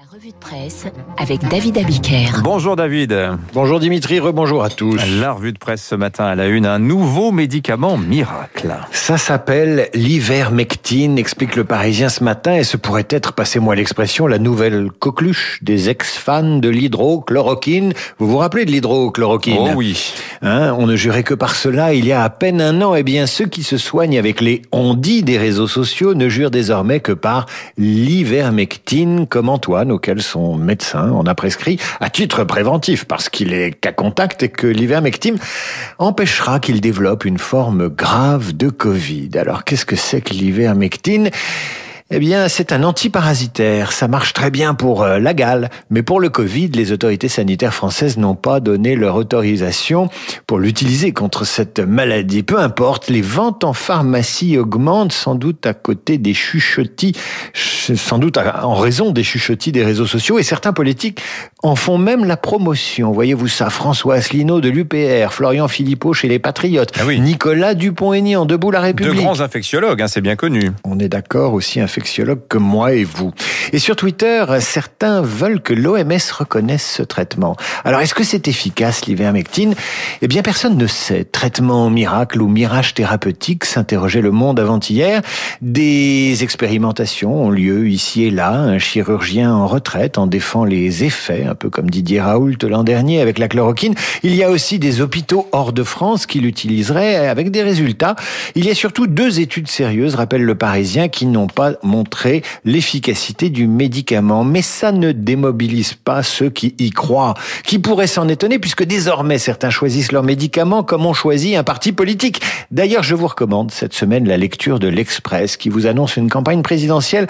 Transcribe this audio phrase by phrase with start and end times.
[0.00, 0.86] La revue de presse
[1.18, 2.40] avec David Abiker.
[2.42, 3.14] Bonjour David.
[3.52, 4.98] Bonjour Dimitri, rebonjour à tous.
[5.20, 8.72] La revue de presse ce matin à la une, un nouveau médicament miracle.
[8.92, 14.38] Ça s'appelle l'ivermectine, explique le Parisien ce matin, et ce pourrait être, passez-moi l'expression, la
[14.38, 17.92] nouvelle coqueluche des ex-fans de l'hydrochloroquine.
[18.18, 19.58] Vous vous rappelez de l'hydrochloroquine?
[19.58, 20.14] Oh oui.
[20.40, 22.94] Hein, on ne jurait que par cela il y a à peine un an.
[22.94, 27.00] Eh bien, ceux qui se soignent avec les on-dit des réseaux sociaux ne jurent désormais
[27.00, 27.44] que par
[27.76, 33.72] l'ivermectine, comme Antoine, auquel son médecin en a prescrit à titre préventif, parce qu'il est
[33.72, 35.38] cas contact et que l'ivermectine
[35.98, 39.30] empêchera qu'il développe une forme grave de Covid.
[39.36, 41.30] Alors, qu'est-ce que c'est que l'ivermectine?
[42.12, 43.92] Eh bien, c'est un antiparasitaire.
[43.92, 47.72] Ça marche très bien pour euh, la gale, mais pour le Covid, les autorités sanitaires
[47.72, 50.08] françaises n'ont pas donné leur autorisation
[50.48, 52.42] pour l'utiliser contre cette maladie.
[52.42, 57.14] Peu importe, les ventes en pharmacie augmentent sans doute à côté des chuchotis,
[57.54, 61.20] sans doute en raison des chuchotis des réseaux sociaux, et certains politiques
[61.62, 63.12] en font même la promotion.
[63.12, 67.20] Voyez-vous ça François Asselineau de l'UPR, Florian Philippot chez les Patriotes, Ah oui.
[67.20, 69.22] Nicolas Dupont-Aignan, Debout la De République.
[69.22, 70.70] grands infectiologues, hein, c'est bien connu.
[70.84, 73.32] On est d'accord aussi infectiologue que moi et vous.
[73.72, 77.56] Et sur Twitter, certains veulent que l'OMS reconnaisse ce traitement.
[77.84, 79.74] Alors est-ce que c'est efficace l'ivermectine?
[80.22, 81.24] Eh bien personne ne sait.
[81.24, 85.20] Traitement miracle ou mirage thérapeutique, s'interrogeait le monde avant-hier.
[85.60, 88.50] Des expérimentations ont lieu ici et là.
[88.52, 93.20] Un chirurgien en retraite en défend les effets, un peu comme Didier Raoult l'an dernier
[93.20, 93.94] avec la chloroquine.
[94.22, 98.16] Il y a aussi des hôpitaux hors de France qui l'utiliseraient avec des résultats.
[98.54, 103.50] Il y a surtout deux études sérieuses, rappelle le Parisien, qui n'ont pas montré l'efficacité
[103.50, 104.44] du médicament.
[104.44, 109.38] Mais ça ne démobilise pas ceux qui y croient, qui pourraient s'en étonner puisque désormais
[109.38, 112.40] certains choisissent leur médicament comme on choisit un parti politique.
[112.70, 116.62] D'ailleurs, je vous recommande cette semaine la lecture de l'Express qui vous annonce une campagne
[116.62, 117.26] présidentielle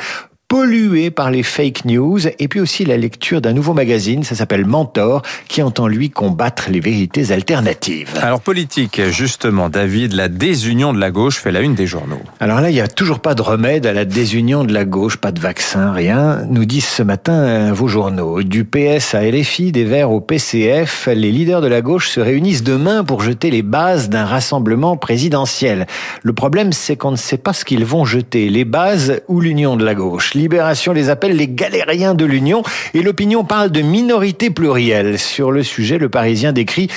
[0.51, 4.67] polluée par les fake news et puis aussi la lecture d'un nouveau magazine, ça s'appelle
[4.67, 8.15] Mentor, qui entend lui combattre les vérités alternatives.
[8.21, 12.19] Alors politique, justement, David, la désunion de la gauche fait la une des journaux.
[12.41, 15.19] Alors là, il n'y a toujours pas de remède à la désunion de la gauche,
[15.19, 18.43] pas de vaccin, rien, nous disent ce matin euh, vos journaux.
[18.43, 22.65] Du PS à LFI, des Verts au PCF, les leaders de la gauche se réunissent
[22.65, 25.87] demain pour jeter les bases d'un rassemblement présidentiel.
[26.25, 29.77] Le problème, c'est qu'on ne sait pas ce qu'ils vont jeter, les bases ou l'union
[29.77, 30.35] de la gauche.
[30.41, 32.63] Libération les appelle les galériens de l'union
[32.95, 35.19] et l'opinion parle de minorité plurielle.
[35.19, 36.89] Sur le sujet, le Parisien décrit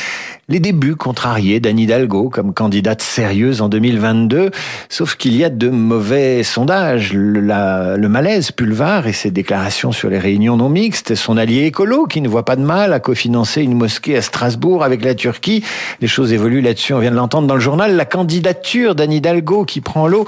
[0.50, 4.52] les débuts contrariés d'Anne Hidalgo comme candidate sérieuse en 2022,
[4.90, 7.14] sauf qu'il y a de mauvais sondages.
[7.14, 11.64] Le, la- le malaise pulvar et ses déclarations sur les réunions non mixtes, son allié
[11.66, 15.16] écolo qui ne voit pas de mal à cofinancer une mosquée à Strasbourg avec la
[15.16, 15.64] Turquie.
[16.02, 17.96] Les choses évoluent là-dessus, on vient de l'entendre dans le journal.
[17.96, 20.26] La candidature d'Anne Hidalgo qui prend l'eau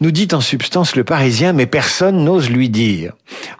[0.00, 3.12] nous dit en substance le Parisien, mais personne n'ose lui dire.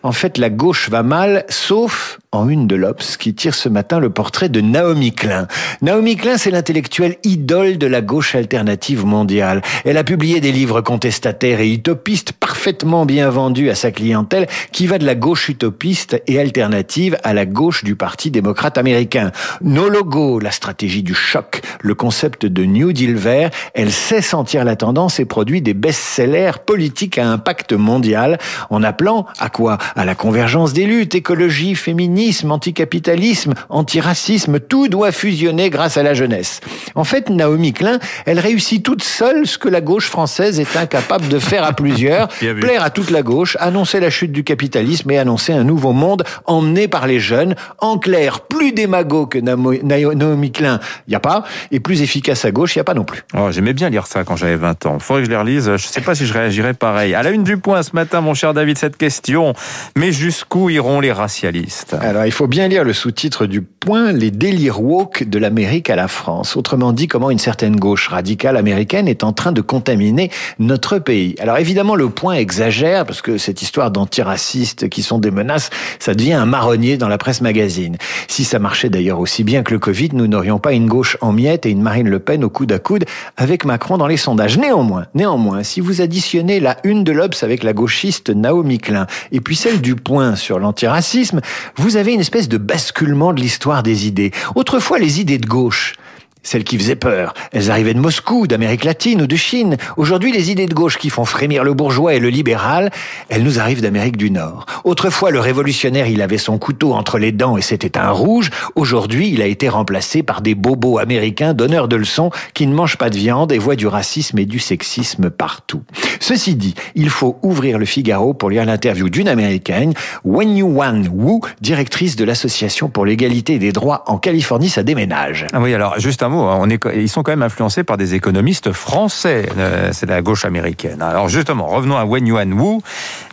[0.03, 3.99] En fait, la gauche va mal, sauf en une de l'Obs qui tire ce matin
[3.99, 5.47] le portrait de Naomi Klein.
[5.83, 9.62] Naomi Klein, c'est l'intellectuelle idole de la gauche alternative mondiale.
[9.84, 14.87] Elle a publié des livres contestataires et utopistes parfaitement bien vendus à sa clientèle qui
[14.87, 19.31] va de la gauche utopiste et alternative à la gauche du Parti démocrate américain.
[19.62, 24.65] Nos logos, la stratégie du choc, le concept de New Deal vert, elle sait sentir
[24.65, 28.39] la tendance et produit des best-sellers politiques à impact mondial
[28.71, 29.78] en appelant à quoi?
[29.95, 36.14] À la convergence des luttes, écologie, féminisme, anticapitalisme, antiracisme, tout doit fusionner grâce à la
[36.14, 36.60] jeunesse.
[36.94, 41.28] En fait, Naomi Klein, elle réussit toute seule ce que la gauche française est incapable
[41.28, 42.28] de faire à plusieurs,
[42.60, 46.24] plaire à toute la gauche, annoncer la chute du capitalisme et annoncer un nouveau monde
[46.46, 47.54] emmené par les jeunes.
[47.78, 52.50] En clair, plus démago que Naomi Klein, il n'y a pas, et plus efficace à
[52.50, 53.22] gauche, il n'y a pas non plus.
[53.36, 54.98] Oh, J'aimais bien lire ça quand j'avais 20 ans.
[54.98, 55.76] Faudrait que je les relise.
[55.76, 57.14] Je sais pas si je réagirais pareil.
[57.14, 59.54] À la une du point ce matin, mon cher David, cette question.
[59.96, 61.96] Mais jusqu'où iront les racialistes?
[62.00, 65.97] Alors, il faut bien lire le sous-titre du point, les délires woke de l'Amérique à
[65.97, 66.56] la France.
[66.56, 71.34] Autrement dit, comment une certaine gauche radicale américaine est en train de contaminer notre pays.
[71.41, 76.14] Alors, évidemment, le point exagère, parce que cette histoire d'antiracistes qui sont des menaces, ça
[76.14, 77.97] devient un marronnier dans la presse magazine.
[78.28, 81.33] Si ça marchait d'ailleurs aussi bien que le Covid, nous n'aurions pas une gauche en
[81.33, 83.04] miettes et une Marine Le Pen au coude à coude
[83.36, 84.59] avec Macron dans les sondages.
[84.59, 89.41] Néanmoins, néanmoins, si vous additionnez la une de l'Obs avec la gauchiste Naomi Klein et
[89.41, 91.41] puis celle du point sur l'antiracisme,
[91.77, 94.33] vous une espèce de basculement de l'histoire des idées.
[94.54, 95.95] Autrefois, les idées de gauche,
[96.44, 97.34] celles qui faisaient peur.
[97.52, 99.76] Elles arrivaient de Moscou, d'Amérique latine ou de Chine.
[99.96, 102.91] Aujourd'hui, les idées de gauche qui font frémir le bourgeois et le libéral,
[103.28, 104.66] elles nous arrivent d'Amérique du Nord.
[104.84, 108.50] Autrefois, le révolutionnaire, il avait son couteau entre les dents et c'était un rouge.
[108.76, 112.98] Aujourd'hui, il a été remplacé par des bobos américains donneurs de leçons qui ne mangent
[112.98, 115.82] pas de viande et voient du racisme et du sexisme partout.
[116.20, 119.94] Ceci dit, il faut ouvrir le Figaro pour lire l'interview d'une américaine,
[120.24, 125.46] Wen Yuan Wu, directrice de l'association pour l'égalité des droits en Californie, ça déménage.
[125.52, 129.48] Ah oui, alors juste un hein, ils sont quand même influencés par des économistes français,
[129.57, 131.03] euh, c'est la gauche américaine.
[131.03, 132.81] Alors justement, revenons à Wen Yuan Wu,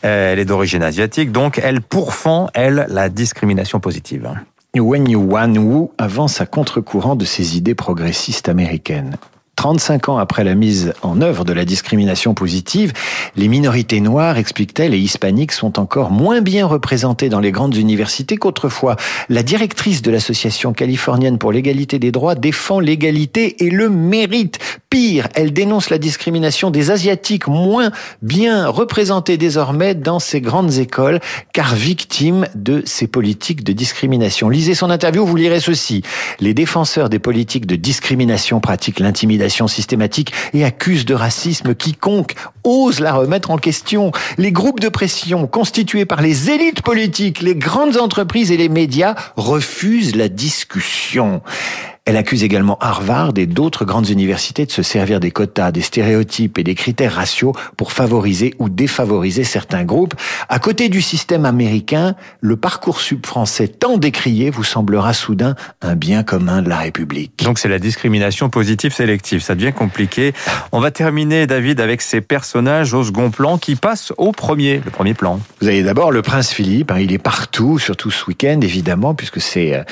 [0.06, 4.30] euh, elle est d'origine asiatique, donc elle pourfend, elle, la discrimination positive.
[4.76, 9.18] Wen Yuan Wu avance à contre-courant de ses idées progressistes américaines.
[9.62, 12.94] 35 ans après la mise en œuvre de la discrimination positive,
[13.36, 18.38] les minorités noires, explique-t-elle, et hispaniques sont encore moins bien représentées dans les grandes universités
[18.38, 18.96] qu'autrefois.
[19.30, 24.58] La directrice de l'Association californienne pour l'égalité des droits défend l'égalité et le mérite.
[24.90, 27.92] Pire, elle dénonce la discrimination des Asiatiques moins
[28.24, 31.20] bien représentés désormais dans ces grandes écoles,
[31.54, 34.50] car victimes de ces politiques de discrimination.
[34.50, 36.02] Lisez son interview, vous lirez ceci.
[36.40, 43.00] Les défenseurs des politiques de discrimination pratiquent l'intimidation systématique et accuse de racisme quiconque ose
[43.00, 44.12] la remettre en question.
[44.38, 49.16] Les groupes de pression constitués par les élites politiques, les grandes entreprises et les médias
[49.36, 51.42] refusent la discussion.
[52.12, 56.58] Elle accuse également Harvard et d'autres grandes universités de se servir des quotas, des stéréotypes
[56.58, 60.14] et des critères raciaux pour favoriser ou défavoriser certains groupes.
[60.50, 65.96] À côté du système américain, le parcours sub français tant décrié vous semblera soudain un
[65.96, 67.46] bien commun de la République.
[67.46, 70.34] Donc c'est la discrimination positive sélective, ça devient compliqué.
[70.74, 74.92] On va terminer David avec ces personnages au second plan qui passent au premier, le
[74.92, 75.40] premier plan.
[75.62, 79.40] Vous avez d'abord le prince Philippe, hein, il est partout, surtout ce week-end évidemment, puisque
[79.40, 79.84] c'est euh,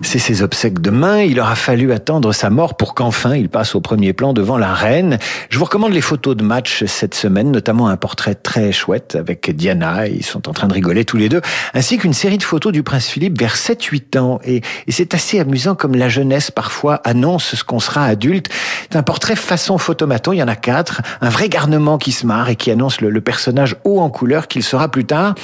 [0.00, 1.20] c'est ses obsèques demain.
[1.20, 4.72] Il aura fallu attendre sa mort pour qu'enfin il passe au premier plan devant la
[4.72, 5.18] reine.
[5.50, 9.54] Je vous recommande les photos de match cette semaine, notamment un portrait très chouette avec
[9.54, 11.42] Diana, ils sont en train de rigoler tous les deux,
[11.74, 14.40] ainsi qu'une série de photos du prince Philippe vers 7-8 ans.
[14.44, 18.48] Et, c'est assez amusant comme la jeunesse parfois annonce ce qu'on sera adulte.
[18.90, 22.26] C'est un portrait façon photomaton, il y en a quatre, un vrai garnement qui se
[22.26, 25.34] marre et qui annonce le personnage haut en couleur qu'il sera plus tard.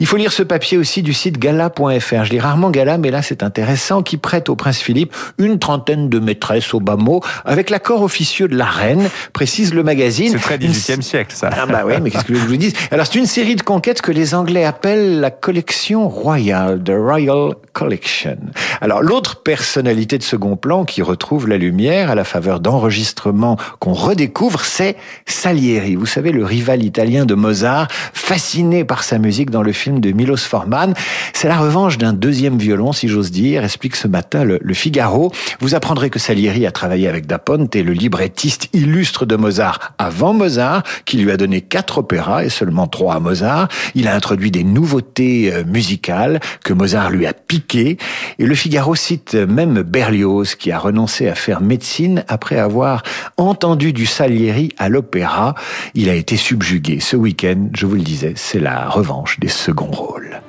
[0.00, 2.24] Il faut lire ce papier aussi du site gala.fr.
[2.24, 6.08] Je lis rarement gala, mais là c'est intéressant, qui prête au prince Philippe une trentaine
[6.08, 10.32] de maîtresses au bas mot, avec l'accord officieux de la reine, précise le magazine.
[10.32, 11.50] C'est très 18e siècle, ça.
[11.52, 12.72] Ah bah oui, mais qu'est-ce que je vous dis?
[12.90, 17.54] Alors c'est une série de conquêtes que les Anglais appellent la collection royale, the Royal
[17.72, 18.36] Collection.
[18.80, 23.94] Alors l'autre personnalité de second plan qui retrouve la lumière à la faveur d'enregistrements qu'on
[23.94, 24.96] redécouvre, c'est
[25.26, 25.96] Salieri.
[25.96, 30.12] Vous savez, le rival italien de Mozart, fasciné par sa musique dans le film de
[30.12, 30.94] Milos Forman.
[31.32, 35.29] C'est la revanche d'un deuxième violon, si j'ose dire, explique ce matin le, le Figaro.
[35.60, 40.32] Vous apprendrez que Salieri a travaillé avec Da Ponte, le librettiste illustre de Mozart avant
[40.32, 43.68] Mozart, qui lui a donné quatre opéras et seulement trois à Mozart.
[43.94, 47.98] Il a introduit des nouveautés euh, musicales que Mozart lui a piquées.
[48.38, 53.02] Et le Figaro cite même Berlioz, qui a renoncé à faire médecine après avoir
[53.36, 55.54] entendu du Salieri à l'opéra.
[55.94, 57.00] Il a été subjugué.
[57.00, 60.40] Ce week-end, je vous le disais, c'est la revanche des seconds rôles.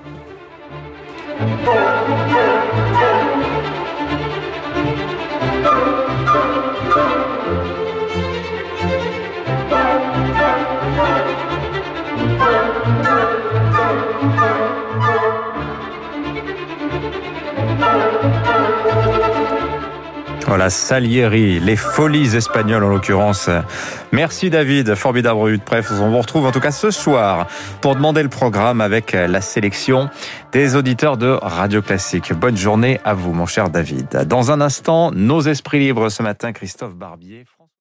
[20.51, 23.50] Voilà, Salieri, les folies espagnoles en l'occurrence.
[24.12, 25.89] Merci David, formidable revue de presse.
[25.92, 27.48] On vous retrouve en tout cas ce soir
[27.80, 30.09] pour demander le programme avec la sélection
[30.51, 32.33] des auditeurs de Radio Classique.
[32.33, 34.26] Bonne journée à vous, mon cher David.
[34.28, 37.45] Dans un instant, nos esprits libres ce matin, Christophe Barbier.